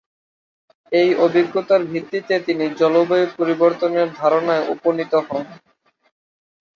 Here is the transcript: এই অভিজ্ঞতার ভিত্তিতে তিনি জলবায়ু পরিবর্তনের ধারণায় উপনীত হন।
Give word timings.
এই 0.91 1.09
অভিজ্ঞতার 1.25 1.81
ভিত্তিতে 1.85 2.35
তিনি 2.47 2.65
জলবায়ু 2.79 3.27
পরিবর্তনের 3.37 4.07
ধারণায় 4.19 4.63
উপনীত 4.73 5.13
হন। 5.27 5.45